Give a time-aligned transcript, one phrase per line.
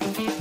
[0.00, 0.35] Bye.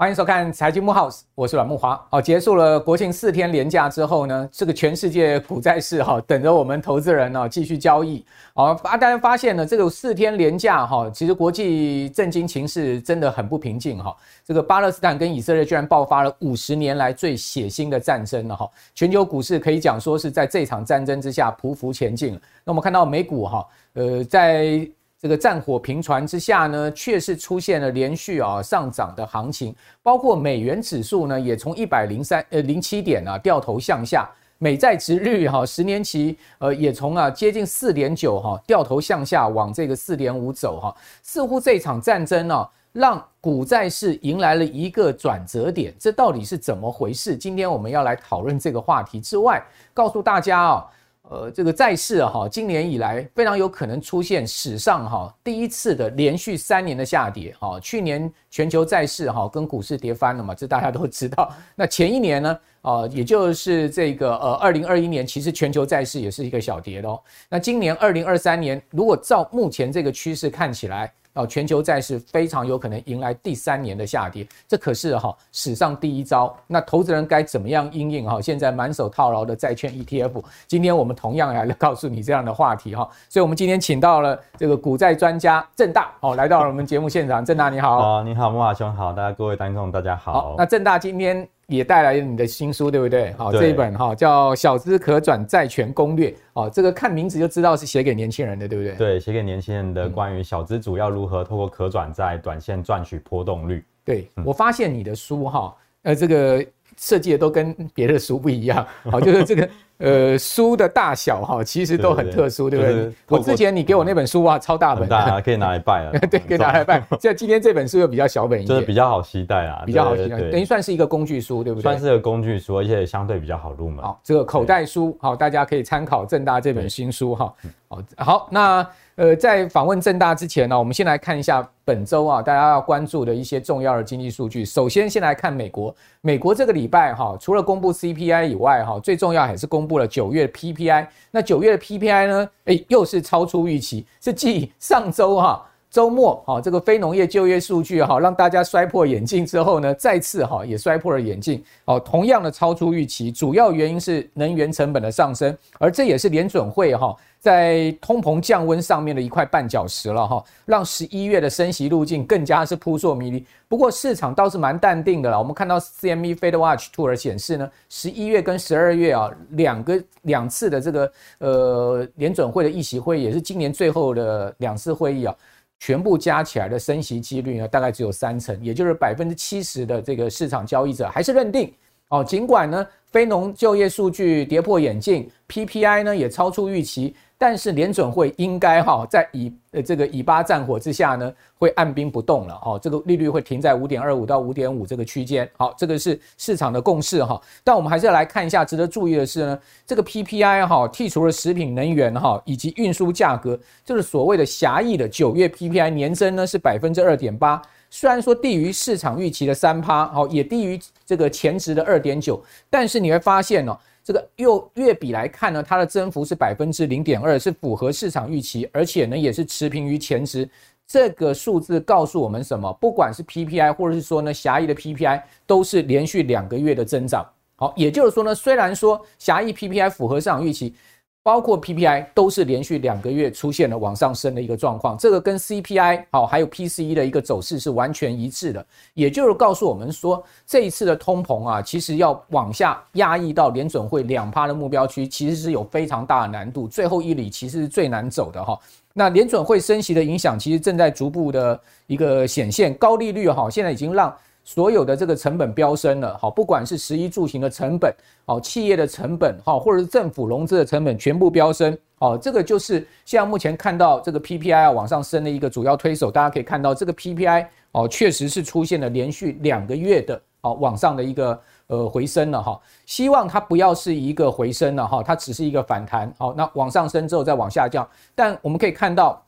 [0.00, 2.00] 欢迎收看财经木 house，我是阮木华。
[2.08, 8.24] 好，结束了国庆四天连假之后呢，这个全世界股债市哈， 等着我们投资人呢继续交易。
[8.54, 14.16] 好，啊大家发现呢，这个四天连假哈，其实国际震惊情势真的很不平静哈。
[14.44, 18.70] 这个巴勒斯坦跟以色列居然爆发了五十年来最血腥的战争了哈。
[18.94, 22.40] 全球股市可以讲说是在这场战争之下匍匐前进。
[22.62, 24.88] 那我们看到美股哈，呃，在
[25.20, 47.36] 这个战火频传之下呢，确实出现了连续啊上涨的行情，包括美元指数呢也从一百零三呃零七点啊掉头向下，美债殖率哈十年期呃也从啊接近四点九哈掉头向下往这个四点五走哈，似乎这场战争呢让股债市迎来了一个转折点，这到底是怎么回事？
[47.36, 49.60] 今天我们要来讨论这个话题之外，
[49.92, 50.86] 告诉大家啊。
[51.30, 57.78] 呃，这个债市哈，今年以来非常有可能出现史上哈第一次的连续三年的下跌哈。
[57.80, 61.52] 去年全球债市哈跟股市跌翻了嘛，这大家都知道。
[61.74, 67.20] 那前一年呢，啊，也就是这个呃二零二一年，其实全球债市也是一个小跌的哦。
[67.50, 76.52] 那今年二零二三年，如果照目前这个趋势看起来，哦，全球债市非常有可能迎来第三年的下跌，这可是哈史上第一招。
[76.66, 78.40] 那投资人该怎么样应应哈？
[78.40, 83.08] 现在满手套牢的债券 ETF，今天我们同样来告诉你这样的话题哈。
[83.28, 87.44] 所以，我们今天请到了这个股债专家郑大，哦，来到了我们节目现场。
[87.44, 90.32] 郑大你好，哦，你好，木华兄好，大家各位观众大家好。
[90.32, 91.48] 好，那郑大今天。
[91.68, 93.32] 也带来了你的新书，对不对？
[93.34, 98.94] 好，这一本哈叫《小资可转债权攻略》哦，这个看名字就知道是写给年轻人的，对不对？
[98.94, 103.84] 对，写给年轻人的关于小资主要如何透过可转债短线赚取波动率。
[104.02, 106.64] 对，我发现你的书哈，呃，这个
[106.96, 109.68] 设计的都跟别的书不一样，好，就是这个。
[109.98, 112.94] 呃，书的大小哈，其实都很特殊，对不对？
[112.94, 116.18] 就是、我之前你给我那本书哇，超大本，大，可以拿来拜了。
[116.30, 117.02] 对，可以拿来拜。
[117.20, 121.82] 像今天这本书又比较小本一点，就是比较好携带啊，比较好携带，等于算是一个工具书，对不对？
[121.82, 124.04] 算是个工具书，而且相对比较好入门。
[124.04, 127.52] 好，这个口袋书，好，大家可以参考正大这本新书哈。
[127.88, 128.86] 好，好，那。
[129.18, 134.64] 呃，在访问正大之前呢，我们先来看一下本周啊，大家要关注的一些重要的经济数据。
[134.64, 141.08] 首先，先来看美国，美国这个礼拜哈，除了公布 CPI 以外哈，最重要还是公布了九月 PPI。
[141.32, 145.67] 那九月的 PPI 呢，诶，又是超出预期，是继上周哈。
[145.90, 163.46] 周末，哈，这个非农业就业数据哈，让大家摔破眼镜之后呢，再次哈也摔破了眼镜，哦，同样的超出预期，主要原因是能源成本的上升，而这也是联准会哈在通膨降温上面的一块绊脚石了哈，让十一月的升息路径更加是扑朔迷离。
[163.66, 175.34] 不过市场倒是蛮淡定的了，我们看到 CME FedWatch Tool 显示呢，十一月跟十二月啊两个两次的这个呃联准会的议息会，也是今年最后的两次会议啊。
[175.78, 181.72] 全部加起来的升息几率呢，大概只有三成，也就是百分之七十的这个市场交易者还是认定
[182.08, 187.14] 哦，尽管呢非农就业数据跌破眼镜，PPI 呢也超出预期。
[187.40, 197.40] 但是联准会应该哈在以呃这个以巴战火之下呢，会按兵不动了哈，这个利率会停在五点二五到五点五这个区间，好，这个是市场的共识哈。
[197.62, 213.78] 但我们还是要来看一下，值得注意的是呢，这个 PPI 哈剔除了食品、能源哈以及运输价格，就是所谓的狭义的九月 PPI 年增呢是百分之二点八，虽然说低于市场预期的三趴，好，也低于这个前值的二点九，但是你会发现呢。
[214.08, 220.48] 这个又月比来看呢，它的增幅是百分之零点二，是符合市场预期，而且呢也是持平于前值。
[220.86, 222.72] 这个数字告诉我们什么？
[222.80, 227.22] 不管是 PPI 或者是说呢狭义的 PPI，都是连续两个月的增长。
[227.56, 230.74] 好，也就是说呢，虽然说狭义 PPI 符合市场预期。
[231.22, 238.64] 包括 PPI 都是连续两个月出现了往上升的一个状况，这个跟 CPI 好还有 PCE 的一个走势是完全一致的，
[238.94, 248.58] 也就是告诉我们说，这一次的通膨啊，其实要往下压抑到联准会两趴的目标区，其实是有非常大的难度，最后一里其实是最难走的哈。
[248.94, 254.16] 那联准会升息的影响其实正在逐步的一个显现，高利率哈现在已经让。
[254.48, 266.10] 所有的这个成本飙升了，好，不管是食衣住行的成本，好，企业的成本，好，或者是政府融资的成本，全部飙升，好，这个就是现在目前看到这个 PPI 要往上升的一个主要推手。
[266.10, 272.58] 大家可以看到，这个 PPI 哦，确实是出现了连续两个月的哦往上的一个呃回升了哈。
[272.86, 277.86] 希望它不要是一个回升了哈，它只是一个反弹，好，那往上升之后再往下降。
[278.14, 279.22] 但我们可以看到。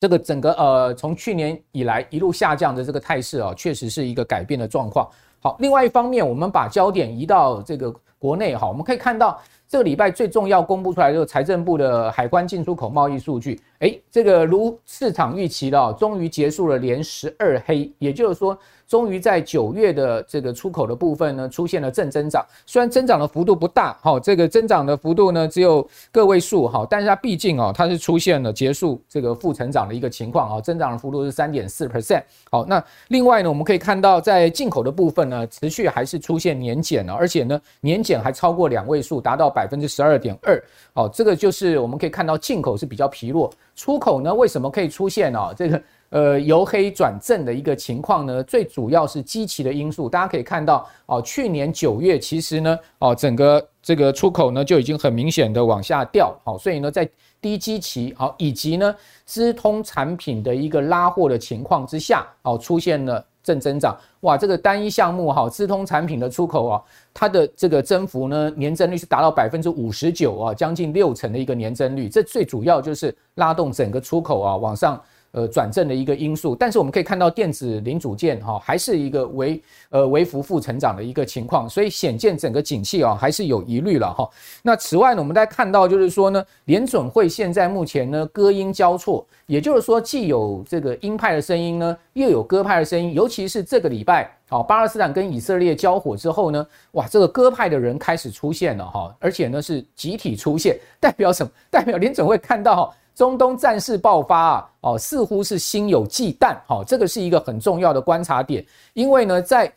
[0.00, 5.08] 这个整个呃，从去年以来一路下降的这个态势啊，确实是一个改变的状况。
[5.40, 9.40] 好，另外一方面，我们把焦点移到这个国内哈，我们可以看到。
[9.70, 18.58] 这个礼拜最重要公布出来就是财政部的海关进出口贸易数据，诶，这个如市场预期的，终于结束了连十二黑，也就是说。
[18.88, 40.62] 终于在九月的这个出口的部分呢，出现了正增长，虽然增长的幅度不大，哈，这个增长的幅度呢只有个位数，哈，但是它毕竟哦，它是出现了结束这个负成长的一个情况，啊，增长的幅度是三点四 percent，好，那另外呢，我们可以看到在进口的部分呢，持续还是出现年减了，而且呢，年减还超过两位数，达到百分之十二点二，
[40.94, 45.52] 哦，这个就是我们可以看到进口是比较疲弱，出口呢为什么可以出现呢？
[45.54, 45.82] 这个。
[46.10, 50.08] 呃，由黑转正的一个情况呢，最主要是基期的因素。
[50.08, 57.06] 大家可以看到，哦，去年九月其实呢，哦，整个这个出口呢就已经很明显的往下掉，好，所以呢，在
[57.42, 58.94] 低基期，好，以及呢，
[59.26, 63.94] 资通产品的一个拉货的情况之下，哦，出现了正增长。
[64.20, 66.82] 哇，这个单一项目哈，资通产品的出口啊，
[67.12, 72.08] 它的这个增幅呢，年增率是达到百分之五十九啊，将近六成的一个年增率。
[72.08, 74.98] 这最主要就是拉动整个出口啊往上。
[75.32, 84.28] 呃，转正的一个因素，但是我们可以看到电子零组件哈，还是一个微呃微幅负成长的一个情况，所以显见整个景气啊还是有疑虑了哈。
[84.62, 101.52] 那此外呢，我们再看到就是说呢，联准会现在目前呢鸽鹰交错，也就是说既有这个鹰派的声音呢，又有鸽派的声音，尤其是这个礼拜，好，巴勒斯坦跟以色列交火之后呢，哇，这个鸽派的人开始出现了哈，而且呢是集体出现，代表什么？
[101.70, 102.94] 代表联准会看到。
[103.18, 109.72] 中东战事爆发啊，哦，似乎是心有忌惮，好，这个是一个很重要的观察点，因为呢，在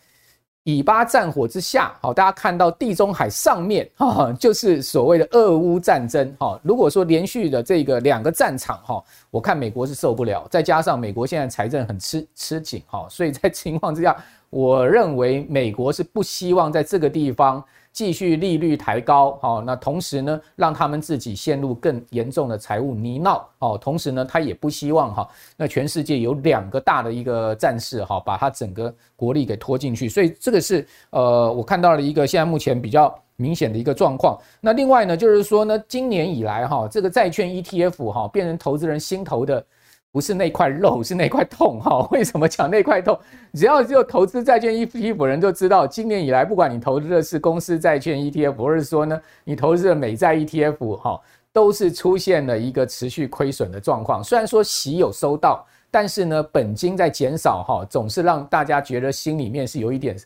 [0.61, 14.15] 以巴战火之下，好，大家看到地中海上面哈，就是所谓的俄乌战争，哈，如果说连续的这个两个战场，哈，我看美国是受不了，再加上美国现在财政很吃吃紧，哈，所以在情况之下，
[14.51, 17.63] 我认为美国是不希望在这个地方。
[17.93, 25.27] 继续利率抬高，好，那同时呢，让他们自己陷入更严重的财务泥淖，好，同时呢，他也不希望哈，
[25.57, 34.39] 那全世界有两个大的一个战事哈，把他整个国力给拖进去，所以这个是呃，我看到了一个现在目前比较明显的一个状况。
[34.61, 39.65] 那另外呢，就是说呢，今年以来哈，这个债券 ETF 哈，变成投资人心头的。
[40.11, 42.05] 不是那块肉，是那块痛哈。
[42.11, 43.17] 为什么讲那块痛？
[43.53, 51.21] 只要就投资债券 ETF 人都知道，今年以来，不管你投资的是公司债券 ETF，或是说呢，你投资的美债 ETF 哈，
[51.53, 54.21] 都是出现了一个持续亏损的状况。
[54.21, 60.17] 虽然说息有收到，但是呢，本金在减少哈，总是让大家觉得心里面是有一点，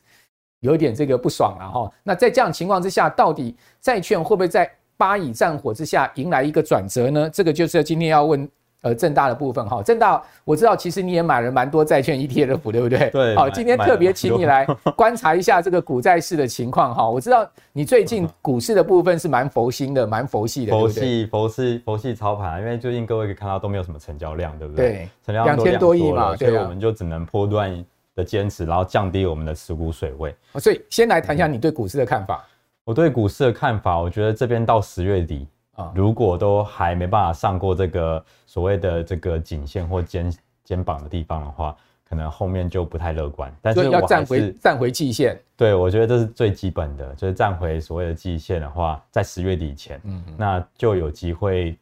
[0.61, 1.91] 有一点这个不爽了哈。
[2.01, 4.67] 那在这样情况之下，到底债券会不会在
[4.97, 7.29] 巴以战火之下迎来一个转折呢？
[7.29, 8.49] 这个就是今天要问。
[8.85, 13.09] 呃，正大的部分哈，正大我知道，其实你也买了蛮多债券 ETF，对不对？
[13.09, 13.35] 对。
[13.35, 14.63] 好，今天特别请你来
[14.95, 17.09] 观察一下这个股债市的情况哈。
[17.09, 24.89] 我知道你最近股市的部分是蛮佛心的，蛮佛系的，佛系佛系佛系操盘，因为最近各位可以看到都没有什么成交量，对不对？
[24.91, 25.09] 对。
[25.25, 27.83] 成交量两千多亿嘛，所以我们就只能波段
[28.13, 30.35] 的坚持，然后降低我们的持股水位。
[30.59, 32.45] 所以先来谈一下你对股市的看法。
[32.83, 35.47] 我对股市的看法，我觉得这边到十月底。
[35.93, 40.33] 如果都还没办法上过这个所谓的这个颈线或肩
[40.63, 41.75] 肩膀的地方的话，
[42.07, 43.53] 可能后面就不太乐观。
[43.61, 51.77] 但是要站回站回季线，对，我觉得这是最基本的，就是站回所谓的季线的话，在十月底前，嗯，那就有机会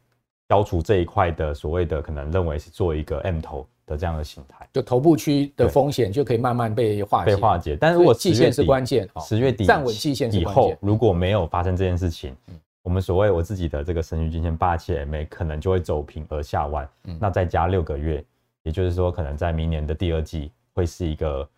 [0.48, 7.26] 消除这一块的所谓的可能认为是做一个 M 头的这样的形态，就头部区的风险就可以慢慢被化解。
[7.26, 7.76] 被化解。
[7.80, 12.58] 但是如果季线是关键，十月底站稳季线以后，如果没有发生这件事情，嗯。
[12.84, 18.22] 我们所谓我自己的这个神諭均线八七 MA 可能就会走平而下弯，嗯，那再加六个月，
[18.62, 21.48] 也就是说可能在明年的第二季会是一个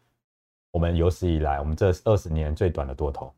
[0.70, 3.32] 我们有史以来我们这二十年最短的多头。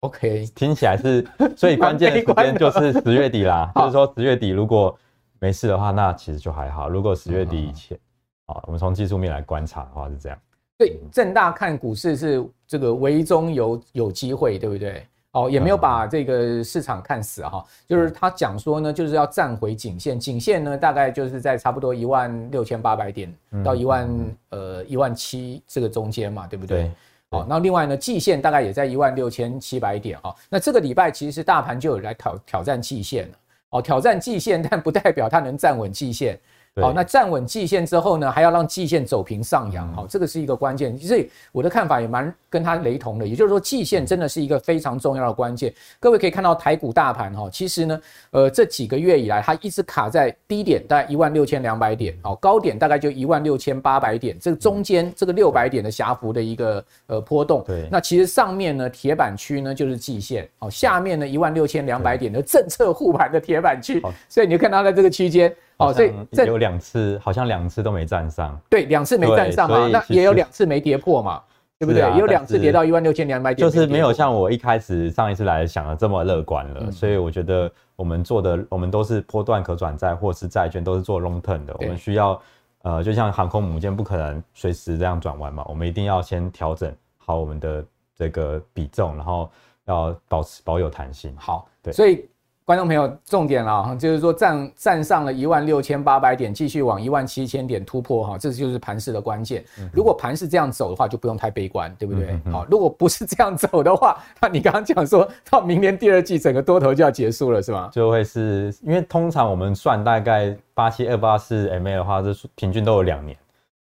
[0.00, 1.26] OK，听起来是，
[1.56, 4.94] 所以关键的时间就是十月底啦， 就是说十月底如果
[5.38, 6.88] 没事的话，那其实就还好。
[6.88, 7.98] 如果十月底以前，
[8.44, 10.38] 啊，我们从技术面来观察的话是这样。
[10.76, 15.06] 对，正大看股市是这个危中有有机会，对不对？
[15.32, 23.32] 哦，也没有把这个市场看死哈，就是他讲说呢，就是要站回颈线，颈线呢大概就是在差不多一万六千八百点
[23.64, 26.90] 到一万呃一万七这个中间嘛，对不对？
[27.30, 30.34] 好，那另外呢，季线大概也在一万六千七百点啊。
[30.48, 33.34] 那这个礼拜其实大盘就有来挑挑战季线了，
[33.70, 36.36] 哦，挑战季线，但不代表它能站稳季线。
[36.76, 40.96] 好，那站稳季线之后呢，还要让季线走平上扬，好，这个是一个关键。
[40.96, 45.74] 所以我的看法也蛮跟他雷同的，也就是说，季线真的是一个非常重要的关键。
[45.98, 48.00] 各位可以看到台股大盘哈，其实呢，
[48.30, 57.64] 呃，这几个月以来，它一直卡在低点，大概一万六千两百点，好，高点大概就一万六千八百点，这个中间这个六百点的狭幅的一个呃波动。
[57.66, 65.52] 对，那其实上面呢，铁板区呢就是季线，好，下面呢一万六千两百点的政策护盘的铁板区，所以你就看到在这个区间。
[65.80, 68.60] 哦，所以这有两次，好像两次都没站上。
[68.68, 71.42] 对，两次没站上嘛，那也有两次没跌破嘛，
[71.78, 72.02] 对不对？
[72.12, 76.92] 也有两次跌到一万六千两百点，就是没有像我一开始上一次来想的这么乐观了。
[76.92, 81.74] 所以我觉得我们做的，我们都是波段可转债或是债券，都是做 long term 的。
[81.78, 82.38] 我们需要，
[82.82, 87.82] 呃，就像航空母舰不可能随时这样转弯嘛，我们一定要先调整好我们的
[88.14, 89.50] 这个比重，然后
[89.86, 91.34] 要保持保有弹性。
[91.38, 92.28] 好，对，所以。
[92.70, 99.64] 观众朋友，重点了，就是说站站上了一万六千八百点，继续往一万七千点突破哈，这就是盘势的关键。
[99.92, 102.40] 如果盘是这样走的话，就不用太悲观，对不对？
[102.52, 107.90] 好，如果不是这样走的话，那你刚刚讲说到明年第二季整个多头就要结束了，是吗？
[107.92, 113.36] 就会是因为通常我们算大概八七二八四 MA 的话，是平均都有两年，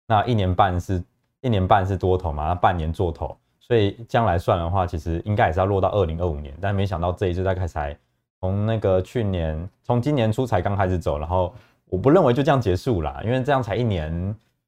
[0.06, 1.02] 那一年半是
[1.40, 7.98] 一年半是多头嘛，那半年做头，所以将来算的话，其实应该也是要落到二零二五年，但没想到这一次大概才。
[8.46, 11.52] 从那个去年，从今年初才刚开始走，然后
[11.90, 14.12] 我不认为就这样结束啦，因为这样才一年，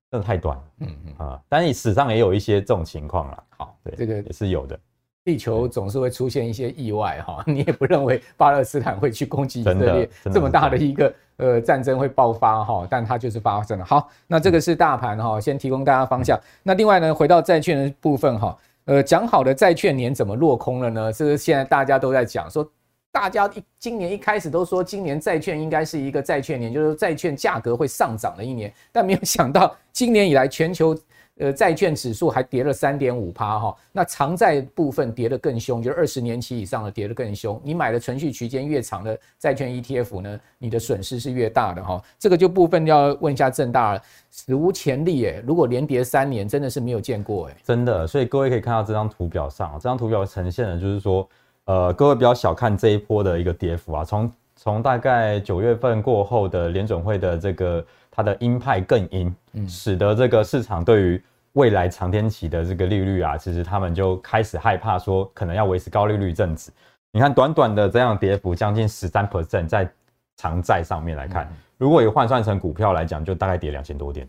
[0.09, 0.59] 真的太短。
[0.79, 3.43] 嗯嗯啊，但是史上也有一些这种情况啦。
[3.55, 4.79] 好，对，这个也是有的。
[5.23, 13.85] 地球总是会出现一些意外哈， 你也不认为巴勒斯坦会去攻击以色列这么大的一个呃战争会爆发哈，但它就是发生了。
[13.85, 16.39] 好，那这个是大盘哈，先提供大家方向。
[16.63, 21.13] 那另外呢，回到债券的部分哈，呃，讲好的债券年怎么落空了呢？
[21.13, 22.67] 这是现在大家都在讲说。
[23.11, 30.95] 大家一今年一开始都说今年债券应该是一个债券年，就是债券价格会上涨的一年，但没有想到今年以来全球
[31.39, 37.59] 呃债券指数还跌了三点五趴哈，那长债部分跌得更凶，就是二十年期以上的跌得更凶。
[37.63, 41.99] 你买的存续区间越长的债券 ETF 呢，你的损失是越大的哈。
[42.19, 47.55] 这个就部分要问一下正大了，史无前例诶，如果连跌三年，真的是没有见过诶。
[47.63, 48.05] 真的。
[48.05, 51.27] 所以各位可以看到这张图表上，这张图表呈现的就是说。
[51.67, 61.21] 呃，各位不要小看这一波的一个跌幅啊，从从大概九月份过后的联准会的这个它的鹰派更鹰，嗯，使得这个市场对于
[61.53, 66.71] 未来长天期的这个利率啊，其实他们就开始害怕说可能要维持高利率一阵子。
[67.11, 69.89] 你看短短的这样跌幅将近十三 percent，在
[70.37, 74.25] 长债上面来看，如果以换算成股票来讲，就大概跌两千多点。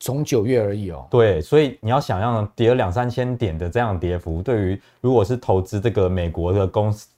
[0.00, 7.08] 从九月而已哦，对，所以你要想象跌了两三千点的这样跌幅，对于如果是投资这个美国的公司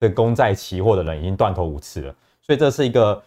[0.00, 3.22] 的公债期货的人，已经断头五次了，所以这是一个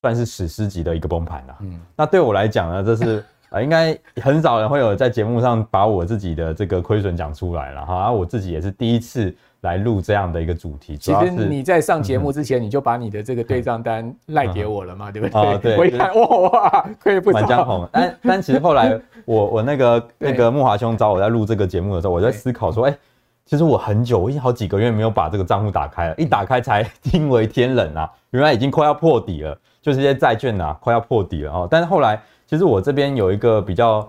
[0.00, 1.56] 算是史诗级的一个崩盘了。
[1.60, 9.34] 嗯，那对我来讲呢，这是啊，应该很少人会有在节目上把我自己的这个亏损讲出来了哈，而我自己也是第一次。
[9.62, 15.28] 来录这样的一个主题，其实你在上节目之前，你就把你的这个对账单赖给我了嘛，对不
[15.62, 15.76] 对？
[15.76, 17.38] 我一看，哇哇，亏不少。
[17.38, 17.88] 满江红。
[17.92, 22.98] 但但其实后来，我我那个 那个木华兄找我在录这个节目的时候，我在思考说，哎，
[23.46, 31.68] 其实我很久，我已经好几个月没有把这个账户打开了，一打开才 惊为天人啊，原来已经快要破底了，就是这些债券啊，快要破底了哦。
[31.70, 32.20] 但是后来，
[32.52, 34.06] 其实我这边有一个比较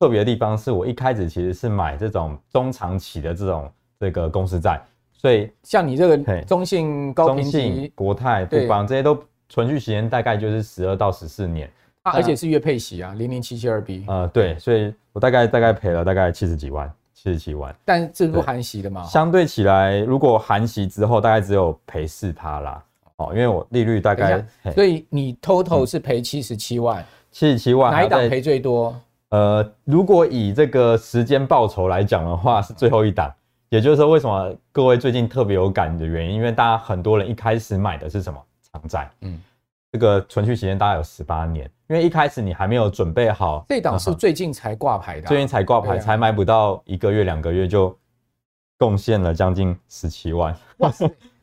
[0.00, 3.70] 特别的地方，是我一开始其实是买这种中长期的这种
[4.00, 4.82] 这个公司债。
[5.12, 9.16] 所以，像你这个中信高评级、国泰富邦这些都
[9.48, 11.70] 存续时间大概就是十二到十四年，
[12.02, 14.04] 而且是月配息啊，零零七七二 B。
[14.08, 17.72] 呃，对，所以我大概大概赔了大概七十几万，七十七万。
[17.84, 19.04] 但这不含息的嘛？
[19.04, 22.82] 相对起来，如果含息之后，大概只有赔四趴啦。
[23.18, 28.94] 哦，因为我利率大概，所以你 total 是赔七十七万，七十七万，哪一档赔最多？
[29.30, 33.30] 呃，如果以这个时间报酬来讲的话，是最后一档。
[33.70, 38.40] 也就是说，为什么各位最近特别有感的原因，因为大家很多人一开始买的是什么
[38.72, 39.42] 长债，嗯，
[39.90, 43.66] 这个存续时间大概有十八年，因为一开始你还没有准备好。
[43.68, 47.98] 这档是最近才挂牌的，最近才挂牌，才买不到一个月两个月就
[48.78, 50.56] 贡献了将近十七万。
[50.78, 51.10] 哇塞，哦，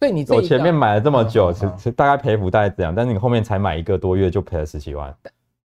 [0.00, 5.14] 所以你我前面买了这么久，其实大概赔幅大概这样，但是你后面才买一个多月就赔了十七万。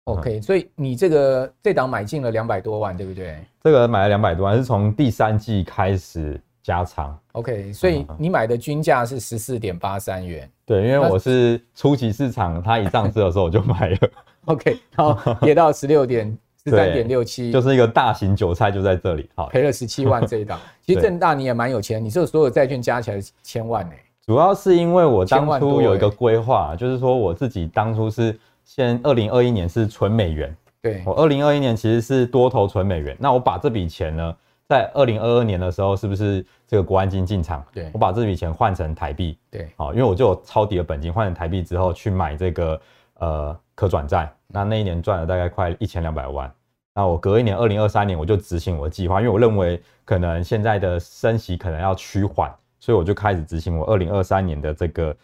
[0.05, 3.37] OK，所以你这个这档买进了两百多万，对不对？
[3.61, 7.15] 这个买了两百多万，是从第三季开始加仓。
[7.33, 10.49] OK，所以你买的均价是十四点八三元。
[10.65, 13.97] 对，因为我是初期市场，它一上市的时候我就买了。
[14.45, 16.25] OK，然后跌到十六点
[16.63, 19.29] 十三点六七，就是一个大型韭菜就在这里。
[19.35, 20.57] 好，赔了十七万这一档。
[20.81, 23.93] 其实正大你也蛮有钱，你这所有债券加起来千万呢。
[24.31, 28.39] 主要是因为我当初有一个规划，就是说我自己当初是。
[28.63, 33.17] 先二零二一年是纯美元，对，我二零二一年其实是多头纯美元。
[33.19, 34.33] 那我把这笔钱呢，
[34.69, 37.61] 在二零二二年的时候，是不是这个国安金进场？
[37.73, 42.79] 对，我把这笔钱换成台币，对，好，因为我就有抄底的本金，换成台币之后去买这个
[43.15, 46.49] 呃可转债，那那一年赚了大概快一千两百万。
[46.93, 52.49] 那我隔一年二零二三年我就执行我的计划，因为我认为可能现在的升息可能要趋缓，
[52.81, 55.15] 所以我就开始执行我二零二三年的这个。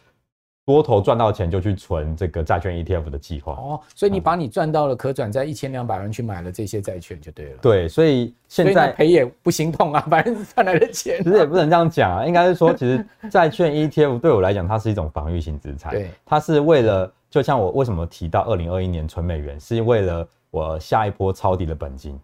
[0.68, 7.58] 多头赚到钱就去存这个债券 ETF 的计划哦，所以你把你赚到了可转债一千两百万去买了这些债券就对了。
[7.62, 11.24] 对，所以现在赔也不心痛啊， 反正是赚来的钱。
[11.24, 15.94] 其实也不能这样讲啊，应该是说，其实债券 ETF 对我来讲，它是一种防御型资产。
[15.94, 22.20] 对，它是为了，就像我为什么提到二零二一年存美元，是为了我下一波抄底的本金。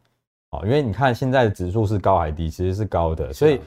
[0.49, 3.61] 哦，因为你看现在的指数是高还低，其实是高的，所以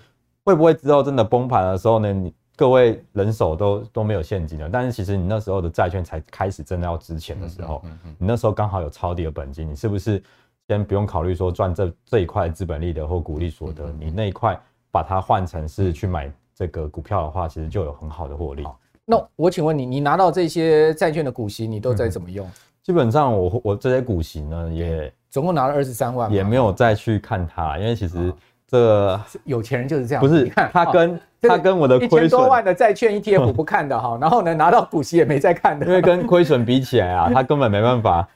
[0.46, 2.12] 会不会之后真的崩盘的时候呢？
[2.12, 7.82] 你各位人手都都没有现金了，但是其实你那时候的债券才开始真的要值钱的时候，
[8.16, 10.22] 你那时候刚好有抄底的本金，你是不是
[10.68, 14.58] 先不用考虑说赚这这一块资本利得或股利所得，你那一块
[14.92, 18.64] 把它换成是去买这个股票的话，其实就有很好的获利。
[19.04, 22.48] 那我请问你，你拿到这些债券的股息，你都在怎么用？
[22.84, 28.32] 基本上我我这些股息呢，也总共拿了二十三万，也没有再去看它，因为其实。
[28.68, 38.26] 这个有钱人就是这样，不是他跟他跟我的亏损一千多万的债券 ETF 不看的哈， 然后呢拿到股息也没再看的，因为跟亏损比起来啊，他根本没办法，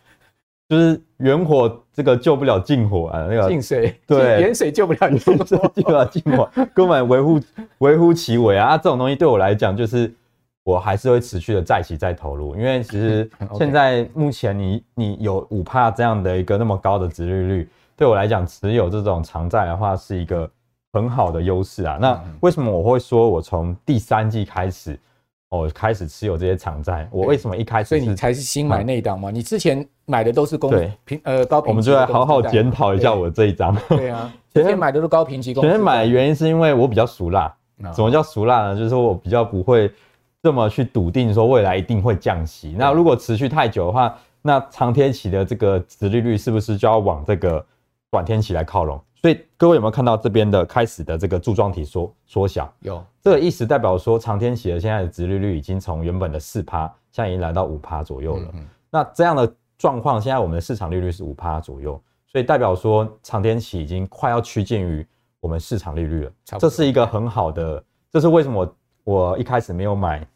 [0.68, 7.40] 就是远火这个救不了近火啊，那个近水对远水救不了近火，救不了近火，根本微乎
[7.78, 8.76] 微乎其微啊！
[8.76, 10.12] 这种东西对我来讲，就是
[10.62, 17.68] 我还是会持续的再起再投入，因为其实 现在目前你你有五帕这样的一个那么高的殖利率。
[18.00, 20.50] 对我来讲，持有这种长债的话是一个
[20.90, 21.98] 很好的优势啊。
[22.00, 24.98] 那为什么我会说我从第三季开始，
[25.50, 27.06] 我开始持有这些长债？
[27.12, 27.90] 我为什么一开始？
[27.90, 29.30] 所以你才是新买那档吗？
[29.30, 30.72] 你之前买的都是公
[31.04, 31.68] 平呃高平。
[31.68, 33.76] 我们就来好好检讨一下我这一张。
[33.90, 35.68] 对啊， 前面买的都是高评级公司。
[35.68, 37.54] 前面买的原因是因为我比较熟辣。
[37.94, 38.74] 什么叫熟辣呢？
[38.74, 39.92] 就是说我比较不会
[40.42, 42.74] 这么去笃定说未来一定会降息。
[42.78, 47.62] 那如果持续太久的话，那长天期的这个殖利率是不是就要往这个？
[48.10, 52.70] 短天期来靠拢，所以各位有没有看到这边的开始的这个柱状体缩缩小？
[52.80, 58.42] 有，这个意思代表说长天期的现在的殖利率已经从原本的四趴，现在已经来到五趴左右了。
[58.52, 65.06] 嗯嗯，那这样的状况，现在我们的市场利率是五趴左右，所以代表说长天期已经快要趋近于
[65.38, 66.32] 我们市场利率了。
[66.58, 68.60] 这是一个很好的，这是为什么
[69.04, 70.26] 我我一开始没有买，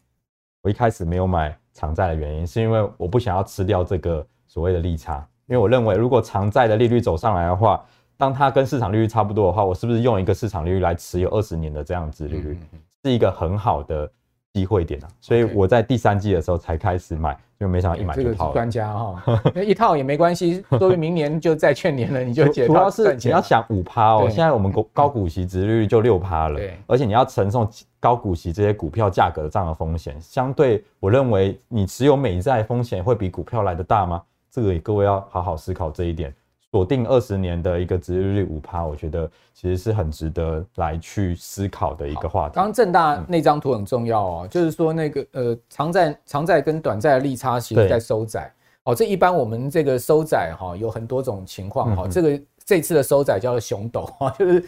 [0.61, 5.27] 我一开始没有买长债的原因，是因为我不想要吃掉这个所谓的利差。
[5.47, 7.83] 因为我认为，如果长债的利率走上来的话，
[8.17, 12.57] 当它跟市场利率差不多的话，我是不是用一个市场利率来持有二十年的这样子利率，
[13.03, 14.09] 是一个很好的
[14.53, 15.07] 机会点啊？
[15.19, 18.33] 所以我在第三季的时候才开始买，就没想到一买就套了。
[18.33, 34.23] 这个是专家哈， 一套也没关系，作为明年就债券年了，你就主要是你要想五趴哦，现在我们高高股息值利率就六趴了，而且你要承受高股息这些股票价格的这样的风险，相对我认为你持有美债风险会比股票来的大吗？
[34.55, 36.33] 这个各位要好好思考这一点，
[36.71, 42.55] 锁定二十年的一个值利率五趴，我觉得其实是很值得来去思考的一个话题。
[42.55, 48.49] 刚刚正大那张图很重要哦，嗯、就是说那个呃长债长债跟短债的利差其实在收窄
[48.85, 48.95] 哦。
[48.95, 54.63] 这一般我们这个收窄哈有很多种情况哈，这个这次的收窄叫做熊斗哈，就是。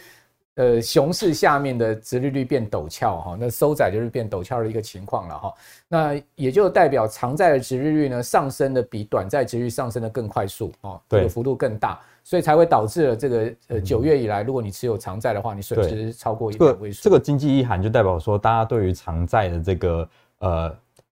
[0.58, 5.54] 呃，熊市下面的殖利率变陡峭哈，那收窄就是变陡峭的一个情况了哈。
[5.86, 17.04] 那也就代表长债的殖利率呢上升的比短债殖利率上升的更快速哦，这个幅度更大，所以才会导致了这个呃九月以来，如果你持有长债的话，你损失超过一百位数。
[17.04, 20.08] 这个经济意涵就代表说，大家对于长债的这个
[20.40, 20.76] 呃。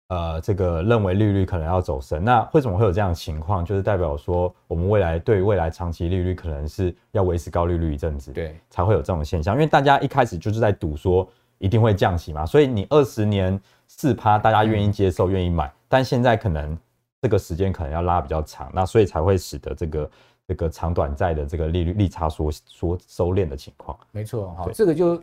[0.09, 3.63] 呃，这个认为利率可能要走升，那为什么会有这样的情况？
[3.63, 9.53] 就是代表说，我们未来对未来长期利率可能是要维持高利率一阵子，对，才会有这种现象。
[9.53, 16.75] 因为大家一开始就是在赌说一定会降息嘛，所以你二十年四趴，大家愿意接受、愿、嗯、意买，但现在可能
[17.21, 20.11] 这个时间可能要拉比较长，那所以才会使得这个
[20.47, 23.95] 这个长短债的这个利率利差缩缩收敛的情况。
[24.11, 25.21] 没错，好，这个就。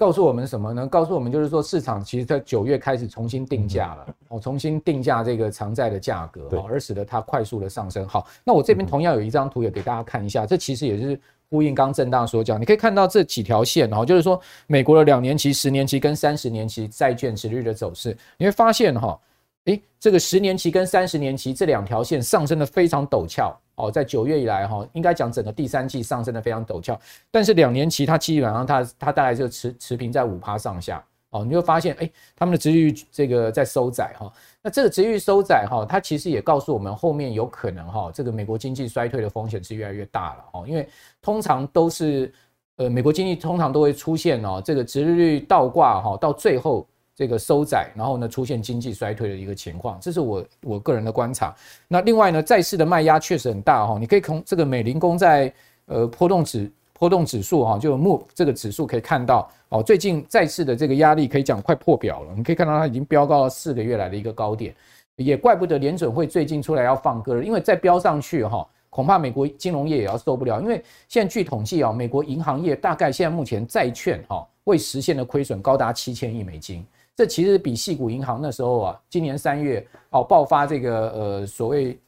[0.00, 0.86] 告诉我们什么呢？
[0.86, 8.08] 告诉我们就是说，市场其实在九月开始重新定价了，哦，重新定价这个长债的价格，哦，而使得它快速的上升。
[8.08, 19.20] 好，那我这边同样有一张图也给大家看一下，这其实也是呼应刚正大所讲，你可以看到这几条线，哈，就是说美国的两年期、十年期跟三十年期债券持率的走势，你会发现哈。
[19.66, 26.98] 诶，这个十年期跟三十年期这两条线上升的非常陡峭哦，在九月以来哈，应该讲整个第三季上升的非常陡峭，
[27.30, 34.32] 但是两年期它基本上它它大概就持持平在五趴上下，哦，你就发现，哎，他们的殖利率这个在收窄哈。
[34.62, 40.64] 那这个殖利率收窄哈，它其实也告诉我们，后面有可能哈，这个美国经济衰退的风险是越来越大了哦。
[40.66, 40.86] 因为
[41.22, 42.32] 通常都是，
[42.76, 46.86] 呃，美国经济通常都会出现哦，这个殖利率倒挂哈，到最后
[47.20, 51.54] 这个收窄，然后呢出现经济衰退的一个情况，这是我我个人的观察。
[51.86, 55.52] 那另外呢，债市的卖压确实很大哈，你可以从这个美林公在
[55.84, 56.72] 呃波动指。
[56.94, 62.34] 波动指数哈，就目这个指数可以看到哦，最近债市的这个压力可以讲快破表了。
[62.36, 64.74] 你可以看到它已经飙高了四个月来的一个高点，
[65.16, 70.60] 也怪不得联准会最近出来要放鸽了，因为再飙上去哈，恐怕美国金融业也要受不了。
[70.60, 76.84] 因为现在据统计啊，美国银行业大概现在目前债券哈未实现的亏损高达七千亿美金，
[77.20, 81.98] 这其实比矽谷银行那时候啊，今年三月哦爆发这个呃所谓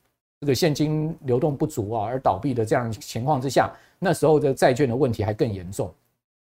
[0.40, 3.70] 这个现金流动不足啊而倒闭的这样情况之下。
[3.98, 5.92] 那时候的债券的问题还更严重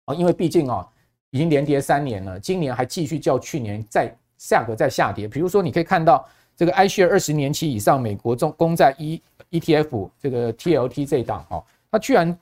[0.07, 0.85] 啊，因为毕竟啊，
[1.31, 5.29] 已经连跌三年了，今年还继续较去年在价格在下跌。
[5.29, 12.37] 比如说，你可以看到这个 iShares 二十年期以上美国中公债 E ETF 这个 TLT 这档哦，它居然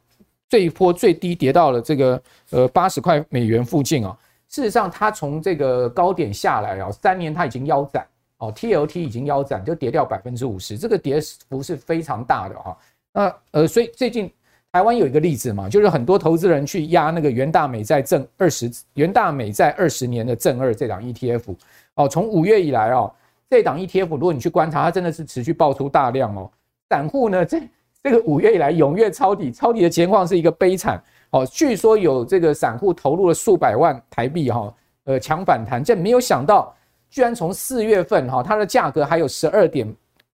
[0.48, 4.16] 这一波最低跌到了这个呃八十块美元附近啊。
[4.56, 8.06] 事实上，它从这个高点下来啊，三年它已经腰斩
[8.38, 12.78] 哦，TLT 已经腰斩，就跌掉百分之五十，这个跌幅是非常大的哈。
[13.12, 14.32] 那呃，所以最近。
[14.72, 21.56] 台湾有一个例子嘛，就是很多投资人去压那个元大美债正二十元大美债二十年的正二这档 ETF
[21.94, 23.10] 哦，从五月以来哦，
[23.48, 26.50] 这档 ETF 如果你去观察，它真的是持续爆出大量哦。
[26.90, 27.58] 散户呢，在
[28.08, 31.44] 这个五月以来踊跃抄底，抄底的情况是一个悲惨哦。
[31.44, 34.72] 据说有这个散户投入了数百万台币哈，
[35.06, 36.72] 呃，抢反弹，这没有想到，
[37.10, 39.92] 居然从四月份哈，它的价格还有十二点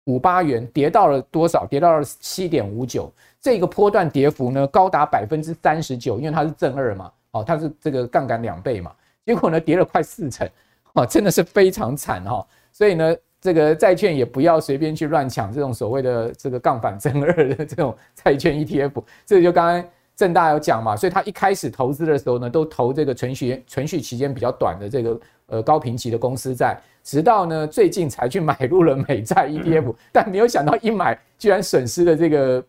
[0.05, 1.67] 五八元，跌到了多少？
[1.67, 3.13] 跌到了七点五九。
[3.39, 8.91] 这个波段跌幅呢，高达百分之三十九，因为它是正二嘛，哦，它是这个杠杆两倍嘛，
[9.27, 10.49] 结果呢跌了快四成，
[10.95, 19.85] 哦，真的是非常惨哈，所以呢，这个债券也不要随便去乱抢这种所谓的这个杠反正二的这种债券 ETF，这就刚刚
[20.17, 32.65] 正大有讲嘛，所以他一开始投资的时候呢，都投这个存续存续期间比较短的这个呃高评级的公司债，直到呢最近才去买入了美债 ETF，但没有想到一买居然损失的这个。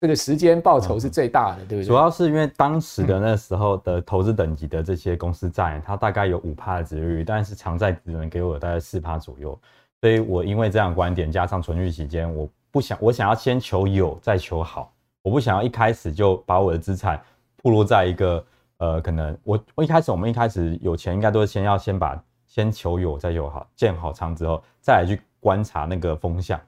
[0.00, 1.84] 这个时间报酬是最大的，对不对？
[1.84, 9.58] 主要是因为当时的那时候的投资等级的这些公司债，它大概有五趴的殖利率，但是长债只能给我大概四趴左右。
[10.00, 14.92] 所以我因为这样的观点，加上存续期间，我不想，我想要先求有，再求好。
[15.22, 17.20] 我不想要一开始就把我的资产
[17.62, 18.44] 暴露在一个
[18.78, 26.58] 呃，可能我我一开始我们一开始有钱，应该都是先要先把先求有，再求好，建好仓之后，再来去观察那个风向。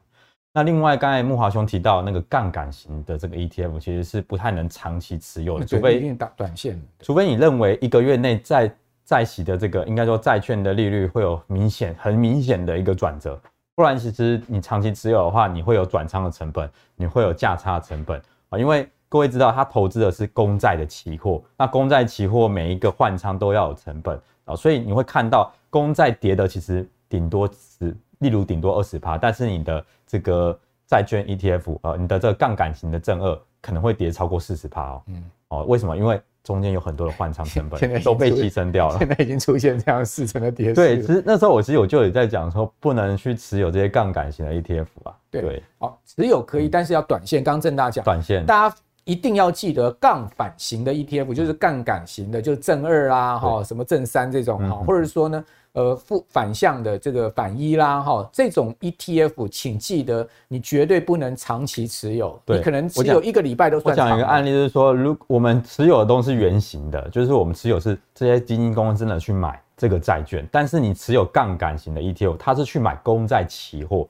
[0.53, 6.77] 那另外，刚才木华兄提到那个杠杆型的这个 ETF，其实是不太能长期持有的，除非一定打短线。
[6.99, 8.69] 除非你认为一个月内债
[9.11, 13.37] 债息的这个应该说债券的利率会有明显很明显的一个转折，
[13.75, 18.57] 不然其实你长期持有的话，你会有转仓的成本，你会有价差的成本啊。
[18.57, 27.97] 因为各位知道，他投资的是公债的期货，那公债期货每一个换仓都要有成本啊，所以你会看到公债跌的其实顶多是。
[28.21, 35.03] 例如顶多二十趴，但是你的这个债券 ETF，呃，你的这个杠杆型的正二可能会跌超过四十趴哦。
[35.07, 35.97] 嗯，哦，为什么？
[35.97, 38.99] 因为中间有很多的换仓成本 都被牺牲掉了。
[38.99, 40.75] 现在已经出现这样四成的跌势。
[40.75, 45.15] 对，其实那时候我其实我就有在讲说，不能去持有这些杠杆型的 ETF 啊。
[45.31, 47.45] 对，哦，持有可以，但是要短线。
[47.45, 55.45] 刚正大讲，短线，大家一定要记得杠反型的 ETF，就是杠杆型的，就是正二啊，哈，什么正三这种哈，或者说呢。
[55.73, 64.07] 呃，负反向的这个反一啦，哈，这种 ETF，请记得你绝对不能长期持有，你可能持有一个礼拜都算长。
[64.07, 74.09] 我讲一个案例，就是说，如我们持有的东西是圆形的，就是我们持有是这些基金公司真的去买这个债券，但是你持有杠杆型的 ETF，它是去买公债期货，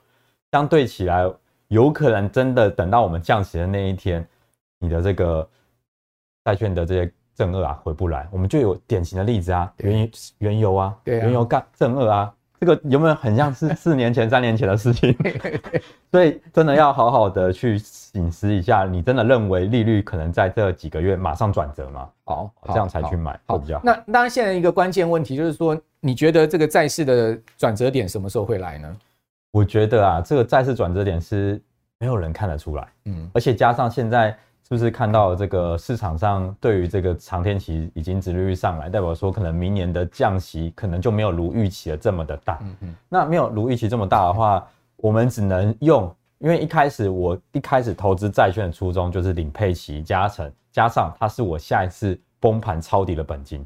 [0.53, 1.31] 相对起来，
[1.69, 4.27] 有可能真的等到我们降息的那一天，
[4.79, 5.47] 你的这个
[6.43, 7.13] 债券的这些。
[7.41, 10.09] 正二啊，回不来，我们就有典型的例子啊，原油
[10.41, 15.17] 原油啊，原油干正二啊，这个有没有很像是四年前、三年前的事情？
[16.13, 22.07] 所以真的要好好的去醒思一下，你真的认为利率可能在这几个月马上转折吗？
[22.25, 23.85] 好，这样才去买会比较好。
[23.87, 28.97] 那当然，现在一个关键问题就是说，你觉得这个债市的转折点什么时候会来呢？
[29.51, 31.59] 我觉得啊，这个债市转折点是
[31.99, 34.37] 没有人看得出来，嗯，而且加上现在。
[34.71, 42.57] 是不是看到这个市场上对于这个长天期已经殖利率上来，代表说可能明年的降息可能就没有如预期的这么的大。
[42.63, 42.95] 嗯嗯。
[43.09, 53.59] 那没有如预期这么大的话，我们只能用，因为一开始我一开始投资债券的初衷就是领配息加成，加上它是我下一次崩盘抄底的本金。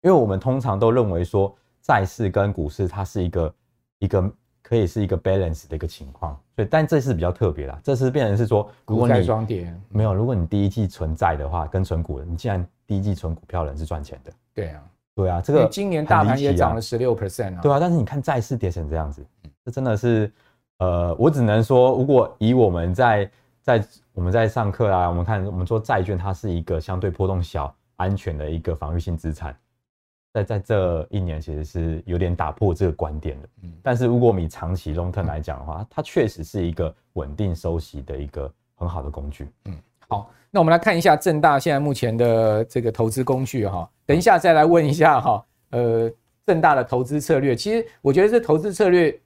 [0.00, 3.54] 因为我们通常都认为说债市跟股市它是一个
[3.98, 4.32] 一个
[4.70, 9.74] 可以是一个 balance 的一个情况，所以但这次比较特别啦，这次变成是说，如果你双跌。
[9.88, 14.82] 没有，如果你第一季存债的话，跟存股，你既然第一季存股票人是赚钱的，对啊，
[15.16, 19.26] 对啊，这个今年大盘也涨了十六 percent 啊，对啊，但是你看债市跌成这样子，
[19.64, 20.32] 这真的是，
[20.78, 23.28] 呃，我只能说，如果以我们在
[23.62, 29.52] 在我们在上课啊，我们看我们说债券，它是一个相对波动小、安全的一个防御性资产，
[30.32, 33.48] 在在这一年其实是有点打破这个观点的。
[33.62, 39.48] 嗯，但是如果我们以长期 long term 来讲的话，它确实是一个稳定收息的一个很好的工具。
[39.64, 39.76] 嗯。
[40.08, 43.88] 好，那我们来看一下正大现在目前的这个投资工具哈。
[44.04, 46.10] 等一下再来问一下哈，呃，
[46.44, 49.16] 正大的投资策略，其实我觉得这投资策略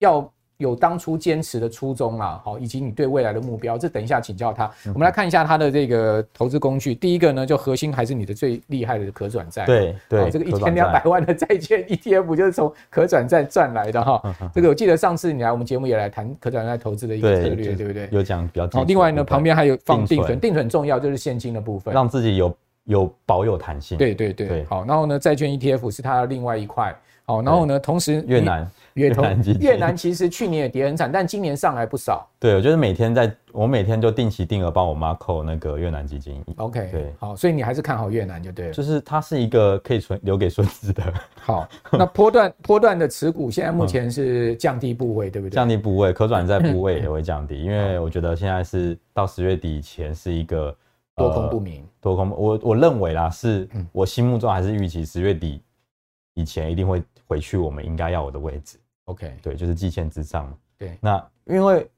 [0.00, 4.70] 要有当初坚持的初衷啦，好，以及你对未来的目标，这等一下请教他。
[4.86, 9.66] 我们来看一下他的这个投资工具，第一个呢，就核心还是你的最厉害的可转债。
[9.66, 14.22] 对对，这个一千两百万的债券 ETF 就是从可转债赚来的哈。
[14.54, 18.08] 这个我记得上次你来我们节目也来谈可转债投资的一个策略，对不对？
[18.10, 18.66] 有讲比较。
[18.72, 23.98] 好，另外呢，旁边还有放定存，定存很重要，就是现金的部分，让自己有有保有弹性。
[23.98, 24.64] 对对对。
[24.64, 26.96] 好，然后呢，债券 ETF 是它的另外一块。
[27.26, 28.66] 好，然后呢，同时越南。
[28.96, 32.28] 越南 越南其实去年也跌很惨，但今年上来不少。
[32.38, 36.42] 对，我就是每天在，我每天就定期定额帮我妈扣那个越南基金。
[36.56, 38.72] OK，对，好，所以你还是看好越南就对了。
[38.72, 41.02] 就是它是一个可以存留给孙子的。
[41.36, 45.54] 好，那 波段波段的持股现在目前是降低部位，对不对？
[45.54, 50.74] 降低部位，可转债部位也会降低， 因为我觉得现在是到十月底以前是一个
[51.14, 52.30] 多空不明，多空。
[52.30, 55.60] 我我认为啦，是我心目中还是预期十月底
[56.34, 58.78] 以前一定会回去我们应该要有的位置。
[59.06, 60.56] OK，对，就是季线之上。
[60.78, 61.90] 对，那因为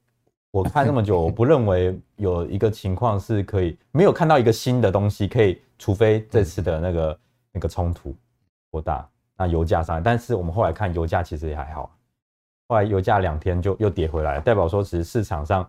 [0.51, 7.21] 我看那么久，我不认为有一个情况是可以没有看到一个新的东西可以，除非这次的那个
[7.53, 8.15] 那个冲突
[8.71, 10.03] 扩大，那油价上来。
[10.03, 11.95] 但是我们后来看油价其实也还好，
[12.69, 15.69] 后来油价两天就又跌回来，代表说其实市场上。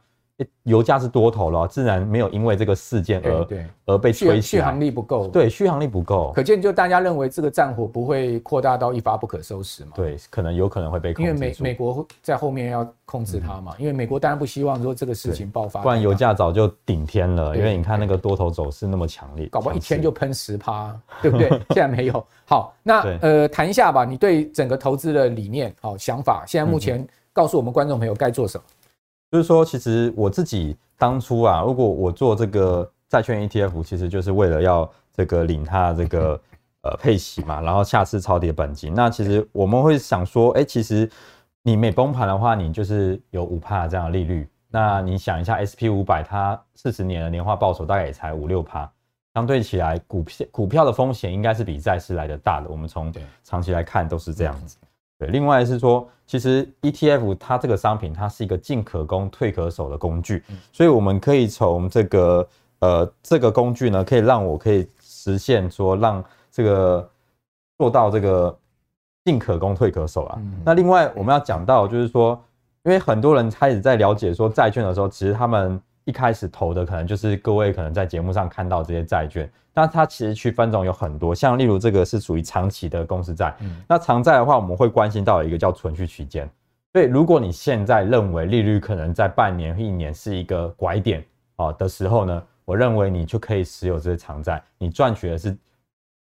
[0.63, 5.27] 油价是多头了，自然没有因为这个事件而对而被吹起来，续航力不够。
[5.27, 9.91] 对，续航力不够，可见就大家认为这个战火不会扩大到一发不可收拾嘛？
[9.95, 11.29] 对，可能有可能会被控制。
[11.29, 17.57] 因为美美国在后面要控制它嘛，因为美国当然不希望说这个事情爆发，不然油价早就顶天了。
[17.57, 21.49] 因为你看那个多头走势那么强烈，搞不好一天就喷十趴，对不对？
[21.71, 22.25] 现在没有。
[22.45, 28.63] 好，那呃谈一下吧，你对整个投资的理念、好想法，现在目前告诉我们观众朋友该做什么。
[29.31, 36.39] 就是说，其实我自己当初啊，如果我做这个债券 ETF，其实就是为了要这个领它这个
[36.81, 38.93] 呃配息嘛，然后下次超跌本金。
[38.93, 41.09] 那其实我们会想说，哎，其实
[41.61, 44.47] 你每崩盘的话，你就是有五帕这样的利率。
[44.71, 48.87] 那你想一下，SP 五百它四十年的年化报酬大概也才五六趴，
[49.33, 52.69] 相对起来，股票股票的风险应该是比债市来的大的。
[52.69, 53.13] 我们从
[53.43, 54.77] 长期来看都是这样子。
[55.19, 62.47] 对，另外是说，其实 ETF 它这个商品，它是一个进可攻、退可守的工具，所以我们可以从这个
[62.79, 67.07] 呃这个工具呢，可以让我可以实现说，让这个
[67.77, 68.57] 做到这个
[69.25, 70.41] 进可攻、退可守啊。
[70.65, 72.41] 那另外我们要讲到，就是说，
[72.83, 75.79] 因为很多人开始在了解说债券的时候，其实他们。
[76.09, 83.55] 一开始投的可能就是各位可能在节目上看到这些债券，那它其实区分种有很多，像例如这个是属于长期的公司债，
[83.87, 86.49] 那长债的话，我们会关心到一个叫存续期间。
[86.91, 91.23] 所以如果你现在认为利率可能在半年、一年是一个拐点
[91.57, 95.55] 啊的时候呢，我认为你就可以持有这些长债，你赚取的是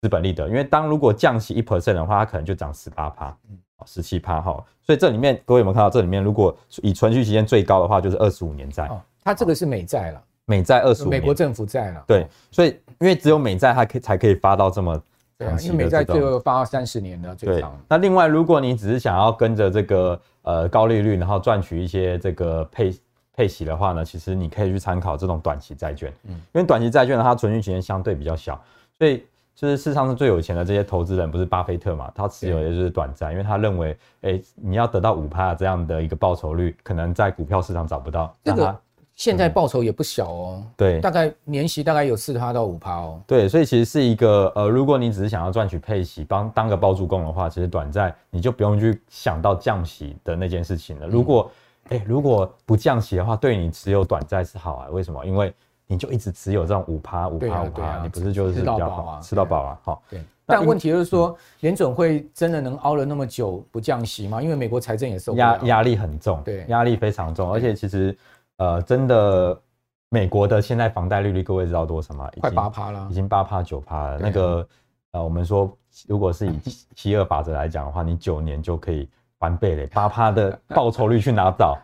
[0.01, 3.37] 资本利得，因为当如果降息一 percent 的话，它可能就涨十八趴，
[3.85, 4.63] 十七趴哈。
[4.81, 5.89] 所以这里面各位有没有看到？
[5.89, 8.89] 这里面如果以存续期间最高的话，就是二十五年债。
[9.23, 12.03] 它这个是美债了，美债二十五，美国政府债了。
[12.05, 15.01] 对，所以因为只有美债它可以才可以发到这么
[15.39, 17.79] 长期的这种，因为美债最后发到三十年的最长。
[17.87, 22.93] 那另外，如果你只是想要跟着这个呃高利率，然后赚取一些这个配
[23.33, 26.11] 配息的话呢，其实你可以去参考这种短期债券。
[26.23, 28.61] 嗯，因为短期债券呢，它存续期间相对比较小，
[28.97, 32.11] 所以就是世上是最有钱的这些投资人，不是巴菲特嘛？
[32.13, 38.35] 他持有的就是短债，因为他认为，哎，你要得到五趴这样的一个报酬率，可能在股票市场找不到。
[38.43, 38.75] 这个。
[39.15, 43.21] 现在报酬也不小哦，对，大概年息大概有四趴到五趴哦。
[43.27, 51.07] 对，所以其实是一个呃，如果你只是想要赚取配息，帮当个包租公的话，其实短债你就不用去想到降息的那件事情了。
[51.07, 51.49] 如果
[51.89, 54.87] 哎、欸，如果不降息的话，对你持有短债是好啊。
[54.89, 55.23] 为什么？
[55.23, 55.53] 因为
[55.85, 59.79] 你就一直持有这种五趴五趴五趴，你不是就是比较好吃到饱啊？
[59.83, 60.19] 好，对。
[60.45, 64.41] 但问题就是说，联准会真的能熬了那么久不降息吗？
[64.41, 68.17] 因为美国财政也受压压力很重，对，压力非常重，而且其实。
[68.63, 69.61] 呃，真的，
[70.07, 72.29] 美国的现在房贷利率，各位知道多少吗？
[72.39, 74.19] 快八趴了，已经八趴九趴了。
[74.19, 74.65] 那个
[75.11, 76.57] 呃，我们说如果是以
[76.95, 81.77] 七二法则来讲的话，你九年就可以翻倍嘞， 八趴的报酬率去拿到，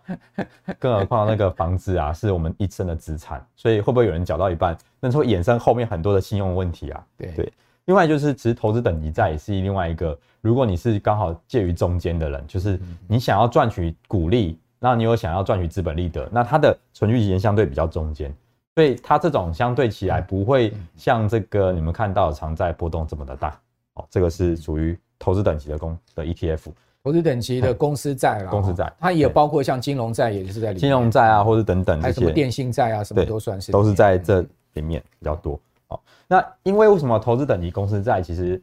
[0.80, 7.06] 更何况那个房子啊，是我们一生的资产，所以会不会有人缴到一半，那会衍生后面很多的信用问题啊？
[7.18, 7.54] 对对。
[7.88, 18.34] 另外就是，其实投资等级债也是另外一个，如果你是刚好介于中间的人，就是你想要赚取股利，那你有想要赚取资本利得，那它的存续期间相对比较中间，
[18.76, 23.60] 所以它这种相对起来不会像这个你们看到的长债波动这么的大。
[23.96, 26.68] 哦，这个是属于投资等级的公的 ETF，
[27.04, 34.42] 投资等级的公司债啦，公司债，它也包括像金融债，也就是在里面，金融债啊，或者等等，还有什么电信债啊，什么都算是，都是在这
[34.74, 35.60] 里面比较多。
[35.90, 38.62] 哦，那因为为什么投资等级公司债其实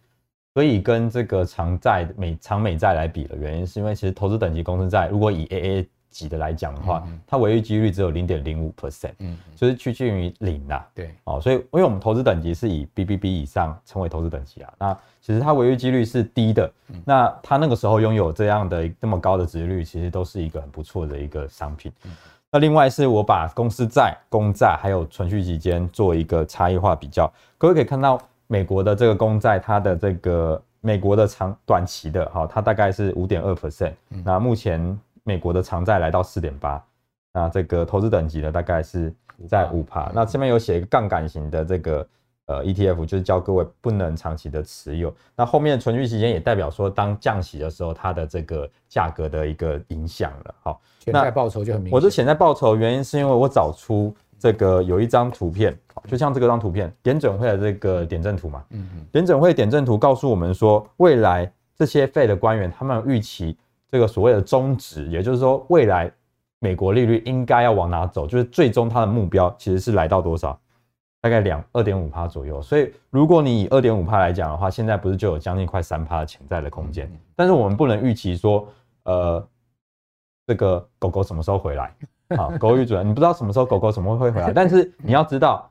[0.55, 10.87] 可以跟这个长债美长美债来比的原因，是因为其实投资等级公司债如果以 AA 级的来讲的话，嗯、它违约几率只有零点零五 percent，嗯，就是趋近于零啦。
[10.94, 21.92] 对，哦，所以因为我们投资等级是以 BBB 以上称为投资等级啊，那其实它违约几率是低的，嗯、那它那个时候拥有这样的这么高的殖利率，其实都是一个很不错的一个商品。
[22.05, 22.11] 嗯
[22.52, 33.92] 那另外是我把公司债、公债还有存续期间做一个差异化比较，各位可以看到美国的这个公债，它的这个美国的长短期的哈，它大概是五点二 percent，
[34.24, 36.83] 那目前美国的长债来到四点八，
[37.35, 39.12] 那这个投资等级呢大概是
[39.47, 42.07] 在五趴，那这边有写一个杠杆型的这个。
[42.49, 45.12] 呃，ETF 就是教各位不能长期的持有。
[45.35, 50.55] 那后面的存续期间也代表说，当降息的时候，它的这个价格的一个影响了。
[50.62, 51.93] 好，潜在报酬就很明显。
[51.93, 58.65] 我的潜在报酬原因是因为我找出这个有一张图片，就像这个张图片，联准会的这个点阵图嘛。
[58.71, 59.05] 嗯嗯。
[59.11, 63.59] 联准会点阵图告诉我们说，未来这些 Fed 的官员他们预期
[63.90, 66.11] 这个所谓的终值，也就是说未来
[66.59, 70.59] 美国利率应该要往哪走，就是最终它的目标其实是来到多少？
[71.22, 77.11] 大概两二点五趴左右，所以如果你以二点五趴来讲的话，现在不是就有将近快三趴的潜在的空间？
[77.35, 78.68] 但是我们不能预期说，
[79.05, 79.44] 呃，
[80.46, 81.92] 这个狗狗什么时候回来？
[82.37, 85.68] 好，狗语主人，你不知道什么时候狗狗什么会回来，但是你要知道，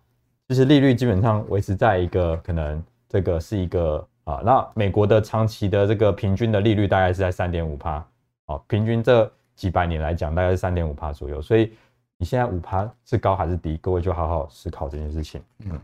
[0.50, 8.06] 其实利率基本上维持在一个可能这个是一个啊，那美国的长期的这个平均的利率大概是在三点五趴，
[8.46, 11.72] 啊，平均这几百年来讲大概是三点五趴左右，所以。
[12.18, 13.76] 你现在五趴是高还是低？
[13.82, 15.42] 各位就好好思考这件事情。
[15.66, 15.78] 嗯，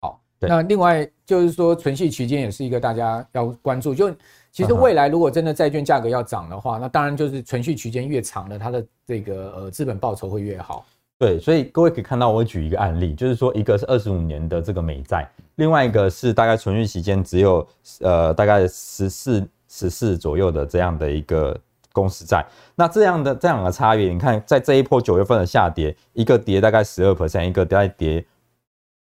[0.00, 0.20] 好。
[0.40, 3.94] 那另外就是说，存续期间也是一个大家要关注。
[3.94, 4.12] 就
[4.50, 10.84] 其实未来如果真的债券价格要涨的话，那当然就是存续期间越长的，它的这个呃资本报酬会越好。
[11.18, 17.66] 对，所以各位可以看到，我举一个案例，就是说一个是二十五年的这个美债，另外一个是大概存续期间只有
[18.00, 21.58] 呃大概十四十四左右的这样的一个。
[21.92, 28.22] 公司债，那这样的这两个差别，你看，在这一波九月份的下跌，一个跌大概十二 percent，一个大概跌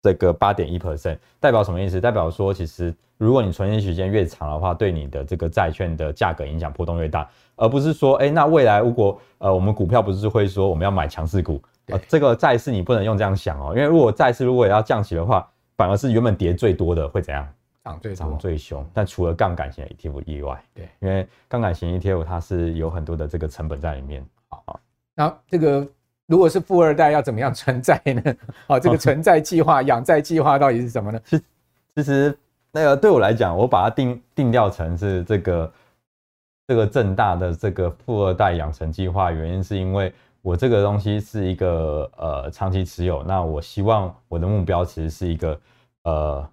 [0.00, 2.00] 这个八点一 percent，代表什么意思？
[2.00, 17.47] 代表说，其实如果你存续时间越长的话，对你的这个债券的价格影响波动越大，而不是说，哎，那未来如果呃我们股票不是会说我们要买强势股，呃，这个债市你不能用这样想哦，因为如果债市如果也要降息的话，反而是原本跌最多的会怎样？
[17.85, 24.25] 涨最涨最凶，但除了杠杆型的 ETF 以外，对，因为杠杆型 ETF 它是有很多的这个成本在里面。
[24.49, 24.81] 好，
[25.14, 25.87] 那这个
[26.27, 28.35] 如果是富二代要怎么样存在呢？
[28.66, 31.20] 好，这个存在计划、养债计划到底是什么呢？
[31.27, 31.38] 其
[31.97, 32.35] 其实
[32.73, 35.73] 那个对我来讲，我把它定定调成是这个
[36.66, 40.11] 这个正大的这个富二代养成计划，原因是因为
[40.44, 45.59] 我这个东西是一个呃长期持有，那我希望我的目标其实是一个
[46.02, 46.48] 呃。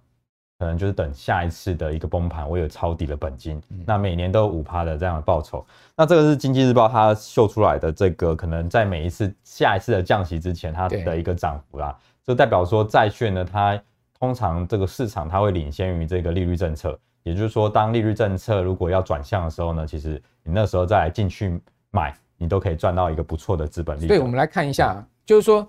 [0.58, 5.66] 可能就是等下一次的一个崩盘，我有抄底的本金，那每年都有五趴的这样的报酬。
[5.96, 13.76] 那这个是经济日报它秀出来的，这个可能在每一次下一次的降息之前，它的一个涨幅啦，就代表说债券呢，它
[14.16, 24.06] 通常这个市场它会领先于这个利率政策，也就是说，当利率政策如果要转向的时候呢，其实你那时候再来进去买，你都可以赚到一个不错的资本利。
[24.06, 25.66] 对，我们来看一下，就是说。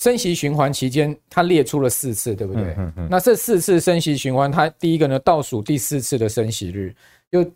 [0.00, 2.74] 升息循环期间，它列出了四次，对不对？
[2.76, 3.08] 嗯嗯。
[3.08, 6.92] 那这四次升息循环，它第一个呢，倒数第四次的升息日，
[7.30, 7.48] 就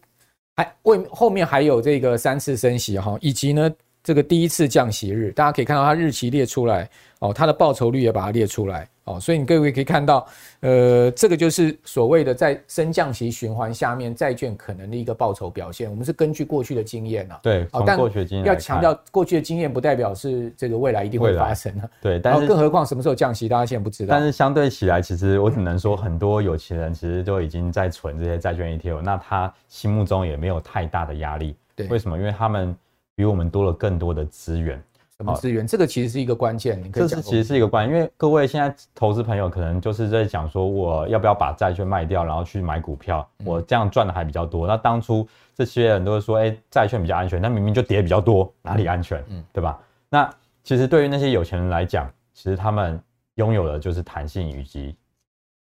[0.54, 3.68] 还为后面还有这个三次升息哈，以及呢
[4.04, 8.88] 这个第一次降息日，大家可以看到它日期列出来哦，它的报酬率也把它列出来。
[9.09, 10.27] 哦，所以你各位可以看到，
[10.61, 15.88] 呃，这个就是所谓的在升降息循环下面债券可能的一个报酬表现。
[15.88, 21.90] 我们是根据过去的经验啊，对，但过去的经验，要强调过去的经验不代表是这个未来一定会发生的。
[22.03, 24.14] 对，但是更何况什么时候降息，大家现在不知道。
[24.14, 31.56] 但是相对起来，其实我只能说，很多有钱人其实都已经在存这些债券 ETF，那他心目中也没有太大的压力。
[31.75, 32.19] 对，为什么？
[32.19, 32.77] 因为他们
[33.15, 34.83] 比我们多了更多的资源。
[35.19, 35.66] 什么资源？
[35.66, 36.79] 这个其实是一个关键。
[36.81, 37.08] 你可以讲。
[37.08, 43.29] 这是其实是一个关键，因为各位现在投资朋友可能就是在讲说，我要不要把债券卖掉，然后去买股票？
[43.44, 44.64] 我这样赚的还比较多。
[44.64, 49.21] 那当初这些人都是说，哎，债券比较安全，但明明就跌比较多，哪里安全？
[49.29, 49.77] 嗯，对吧？
[50.08, 53.00] 那其实对于那些有钱人来讲，其实他们
[53.35, 54.94] 拥有的就是弹性以及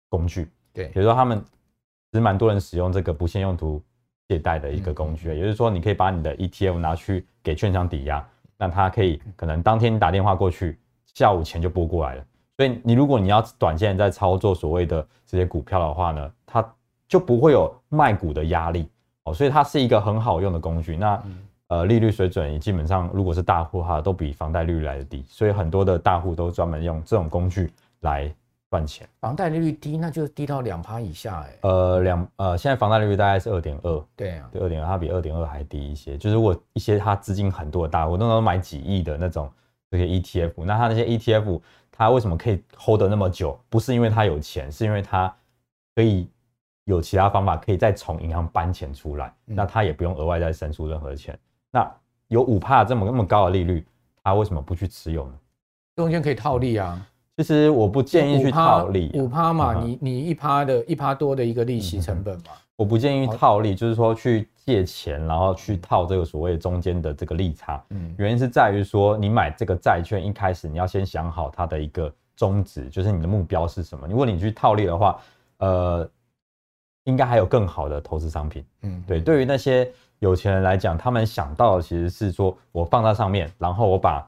[0.08, 0.50] 工具。
[0.72, 1.40] 对，比如说他们
[2.10, 3.80] 其实蛮多人使用这个不限用途
[4.28, 8.26] 借贷的一个工具，也就是说，你可以把你的 ETF 拿去给券商抵押。
[8.64, 10.78] 那他可以可能当天打电话过去，
[11.12, 12.24] 下午钱就拨过来了。
[12.56, 16.66] 所以你如果你要短线在操作所谓的这些股票的话呢，它
[17.06, 18.88] 就不会有卖股的压力
[19.24, 19.34] 哦。
[19.34, 20.96] 所以它是一个很好用的工具。
[20.96, 21.22] 那
[21.68, 28.32] 呃利率水准也基本上如果是大户哈都比房贷利率来的低，所以很多的大户都专门用这种工具来
[28.74, 29.08] 赚钱。
[29.20, 31.58] 房贷利率低，那就低到两趴以下哎、欸。
[31.62, 34.04] 呃，两呃，现在房贷利率大概是二点二。
[34.16, 36.18] 对啊，对，二点二，它比二点二还低一些。
[36.18, 39.48] 就是我一些它资金很多的大户，那时候买几亿的那种
[39.92, 41.60] 这些 ETF，那它那些 ETF，
[41.92, 43.56] 它为什么可以 hold 得那么久？
[43.68, 45.32] 不是因为它有钱，是因为它
[45.94, 46.28] 可以
[46.86, 51.38] 有其他方法，可以再从银行搬钱出来，嗯、那他也不用额外再申出任何钱。
[51.70, 51.88] 那
[52.26, 53.86] 有五趴这么那么高的利率，
[54.24, 55.34] 他为什么不去持有呢？
[55.94, 57.06] 中间可以套利啊。
[57.36, 67.82] 其实我不建议去套利，五趴嘛，你你一趴的一趴多的一个利息成本嘛，我不建议套利，就是说去借钱，然后去套这个所谓中间的这个利差。
[67.90, 74.06] 嗯，原因是在于说，你买这个债券一开始你要先想好它的一个宗旨，就是你的目标是什么。
[74.06, 75.18] 如果你去套利的话，
[75.58, 76.08] 呃，
[77.02, 78.64] 应该还有更好的投资商品。
[78.82, 84.24] 嗯，对，对于那些有钱人来讲，他们想到的其实是说我放在上面，然后我把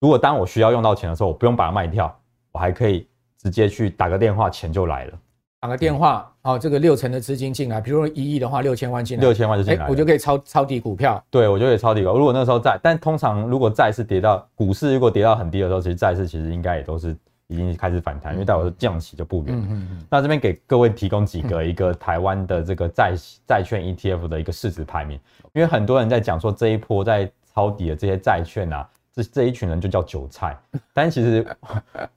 [0.00, 2.18] 如果当我需要用到钱的时候，我不用把它卖掉。
[2.56, 5.12] 我还可以直接去打个电话，钱就来了。
[5.60, 11.22] 打个电话，哦，这个六成的资金进来，比如说一亿的话，六千万进来，六千万就进来，欸，我就可以抄抄底股票。
[11.30, 12.16] 对，我就可以抄底股。
[12.16, 17.14] 如果那时候债，但通常如果债市跌到股市如果跌到很低的时候，其实债市其实应该也都是
[17.48, 19.54] 已经开始反弹，嗯，因为代表说降息就不远。
[19.54, 20.06] 嗯嗯嗯。
[20.10, 23.12] 那这边给各位提供几个 一个台湾的这个债
[23.46, 25.20] 债券 ETF 的一个市值排名，
[25.52, 28.88] 因为很多人在讲说这一波在抄底的这些债券啊。
[29.16, 30.54] 这这一群人就叫韭菜，
[30.92, 31.44] 但其实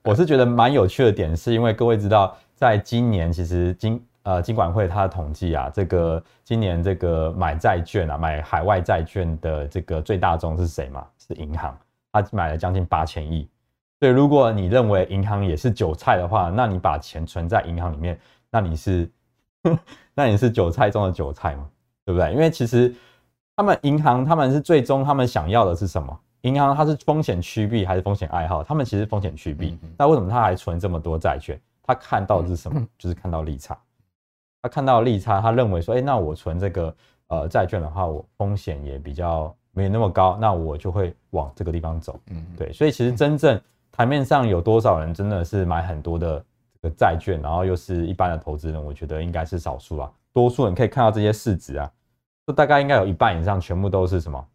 [0.04, 11.06] 我是觉得蛮有趣的点，是因为各位知道，在今年其实金呃金管会它的统计啊，这个今年这个买债券啊，买海外债券的这个最大宗是谁嘛？
[11.16, 11.74] 是银行，
[12.12, 13.48] 他买了将近八千亿。
[13.98, 18.18] 所以如果你认为银行也是韭菜的话，那你把钱存在银行里面，
[18.50, 19.10] 那你是
[20.14, 21.66] 那你是韭菜中的韭菜嘛？
[22.04, 22.30] 对不对？
[22.32, 22.94] 因为其实
[23.56, 26.20] 他们银行他们是最终他们想要的是什么？
[26.42, 28.64] 银行它是风险趋避还是风险爱好？
[28.64, 31.60] 他们其实风险趋避，那为什么他还存这么多债券？
[31.82, 32.86] 他看到的是什么？
[32.96, 33.78] 就是看到利差。
[34.62, 36.94] 他看到利差，他认为说，哎，那我存这个
[37.28, 42.18] 呃债券的话，我风险也比较没那么高，那我就会往这个地方走。
[42.30, 42.72] 嗯，对。
[42.72, 43.60] 所以其实真正
[43.90, 46.44] 台面上有多少人真的是买很多的
[46.80, 50.10] 这个债券，然后又是一般的投资人，我觉得应该是少数啊。
[50.32, 51.90] 多数人可以看到这些市值啊，
[52.46, 54.46] 这大概应该有一半以上全部都是什么？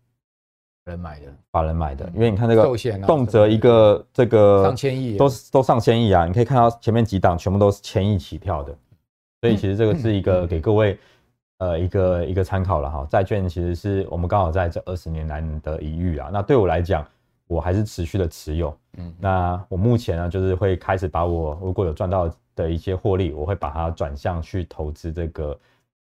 [0.86, 2.64] 人买的，法人买的，因为你看这个
[3.08, 6.28] 动辄一个这个上千亿，都都上千亿啊！
[6.28, 8.76] 你可以看到前面几档全部都是千亿起跳的，
[9.42, 10.98] 所以其实这个是一个给各位
[11.58, 13.08] 呃一个一个参考了哈。
[13.10, 16.30] 债券其实是我们刚好在这二十年难得一遇啊。
[16.32, 17.04] 那对我来讲，
[17.48, 18.78] 我还是持续的持有。
[18.98, 25.58] 嗯，那我目前呢，就是会开始把我如果有赚到的一些获利，我会把它转向去投资这个。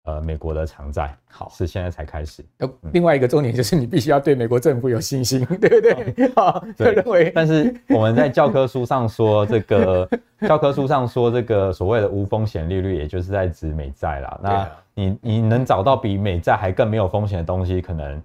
[0.05, 2.43] 呃，美国的长债好是现在才开始。
[2.57, 6.27] 呃，另外一个重点就是你必须要对美国政府有信心，对不对？
[6.35, 6.93] 好，对。
[6.93, 14.39] 认为，但是我们在教科书上说这个，教科书上说这个所谓的无风险利率，也就是在指美债啦。
[14.41, 18.23] 那你你能找到比美债还更没有风险的东西，可能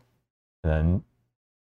[0.63, 1.01] 可能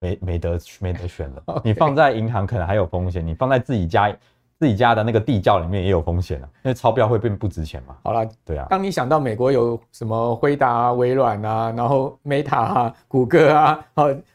[0.01, 1.61] 没没得没得选了。
[1.63, 4.17] 你放在银行可能还有风险，你放在自己家。
[4.59, 7.95] 自己家的那个地窖里面也有风险啊，因为钞票会变不值钱嘛。
[8.03, 8.67] 好了，对啊。
[8.71, 13.79] 当你想到美国有什么辉达啊、微软啊，然后 Meta 啊、谷歌啊，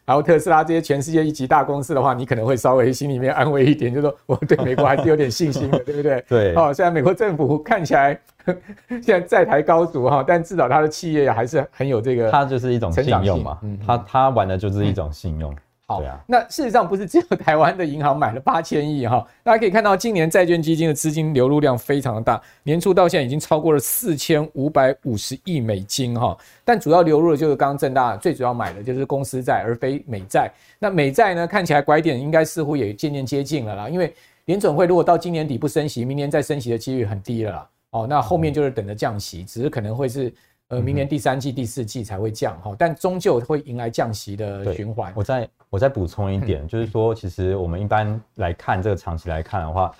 [0.06, 6.24] 然后特斯拉这些全世界一级大公司的话，你可能会稍微心里面安慰一点，就是说我对美国还是有点信心的， 对不对？
[6.28, 6.56] 对。
[6.56, 8.20] 哦，虽然美国政府看起来
[9.02, 13.58] 现在债台高筑哈，但至少他的企业还是很有这个，它就是一种信用嘛。
[13.64, 15.56] 嗯，他他玩的就是一种信用。
[16.00, 34.14] 对啊，那事实上不是只有台湾的银行买了八千亿哈，大家可以看到今年债券基金的资金流入量非常的大，年初到现在已经超过了四千五百五十亿美金哈，但主要流入的就是刚刚正大最主要买的就是公司债而非美债，那美债呢看起来拐点应该似乎也渐渐接近了啦，因为
[34.46, 40.34] 联准会如果到今年底不升息，明年再升息的几率很低了啦，哦，那后面就是等着降息，只是可能会是。
[40.72, 45.12] 呃，明年第三季、第四季才会降哈，但终究会迎来降息的循环。
[45.14, 49.94] 我再我再补充一点，就是说，其实我们一般来看这个长期来看的话，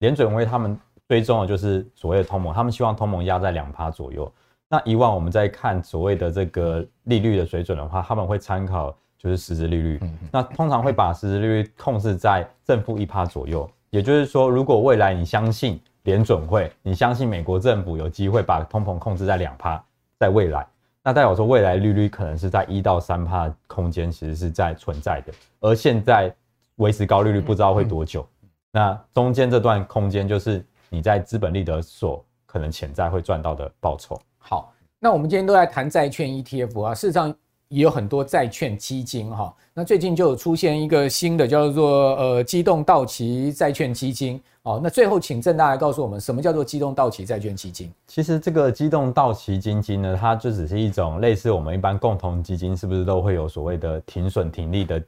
[0.00, 4.30] 联准会他们追踪的就是所谓的通膨，他们希望通膨压在两趴左右。
[4.68, 9.98] 那以往我们在看所谓的这个利率的水准的话，他们会参考就是实质利率，
[10.30, 13.66] 那通常会把实质利率控制在正负一趴左右。
[13.88, 19.82] 也就是说，如果未来你相信联准会，你相信美国政府有机会把通膨控制在两趴。
[20.18, 20.66] 在未来，
[21.02, 25.32] 那代表说未来利率可能是在一到三帕空间，其实是在存在的。
[25.60, 26.34] 而现在
[26.76, 28.26] 维持高利率不知道会多久，
[28.72, 34.20] 那中间这段空间就是你在资本利得所可能潜在会赚到的报酬。
[34.38, 37.34] 好，那我们今天都在谈债券 ETF 啊，事实上。
[37.70, 44.80] 也有很多债券基金哈，那最近就有出现一个新的叫做呃机动到期债券基金哦。
[44.82, 47.92] 那最后请郑大来告诉我们，什么叫做机动到期债券基金？
[48.06, 55.02] 其实这个机动到期基金呢，它就只是一种类似我们一般共同基金，是不是都会有所谓的停损停利的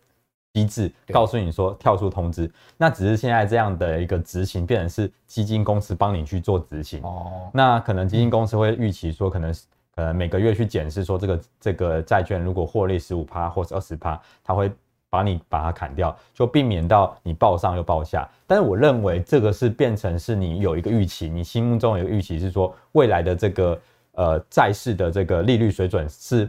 [0.55, 2.51] 机制，告诉你说跳出通知。
[2.77, 7.51] 那只是现在这样的一个执行，变成是基金公司帮你去做执行哦。
[7.53, 9.65] 那可能基金公司会预期说，可能是。
[9.97, 14.71] 呃，每个月去检视说这个这个债券如果获利十五趴或是二十趴，它会
[15.11, 18.27] 把你把它砍掉，就避免到你报上又报下。
[18.47, 23.81] 但是我认为这个是变成是你有一个预期，你心目中有一个预期是说未来的这个
[24.13, 26.49] 呃债市的这个利率水准是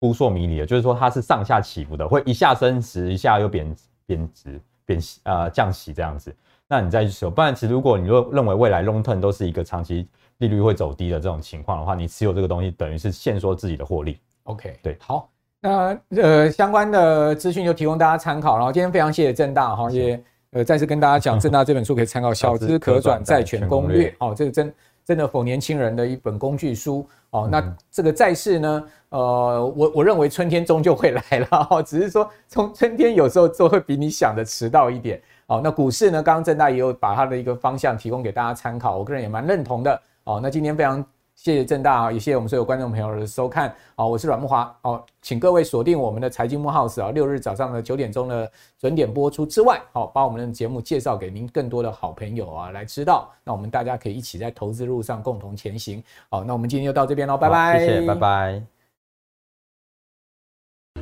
[0.00, 6.34] 扑朔迷离的，就是说它是上下起伏的，会一下升值，一下又贬贬值贬呃降息这样子。
[6.68, 10.06] 那你再去说，不然其实如果你若认为未来 long term 都是一个长期。
[10.38, 14.18] 利率会走低的这种情况的话，你持有这个东西等于是限缩自己的获利。
[14.42, 15.30] OK，对，好，
[15.62, 18.56] 那呃相关的资讯就提供大家参考。
[18.56, 27.48] 然后今天非常谢谢正大哈，也呃再次跟大家讲，正大这本书可以参考《小 资可转债权攻略》哦，这个真真的否年轻人的一本工具书哦。
[27.50, 35.22] 那这个债市呢，呃，我我认为春天终究会来了哈，只是说从春天有时候就会比你想的迟到一点。
[35.46, 40.02] 哦，那股市呢，刚刚正大也有把它的一个方向提供给大家参考，我个人也蛮认同的。
[40.24, 41.04] 哦，那今天非常
[41.42, 43.74] 谢谢正大啊，也谢谢我们所有观众朋友的收看。
[43.96, 44.72] 好，我是阮木华。
[44.80, 53.28] 好，请各位锁定我们的财经木 House 啊，六日早上的九点钟的准点播出之外，好，把我们的节目介绍给您更多的好朋友啊来知道。
[53.42, 56.00] 那我们大家可以一起在投资路上共同前行。
[56.30, 57.80] 好，那我们今天就到这边喽，拜拜。
[57.80, 58.62] 谢谢，拜拜。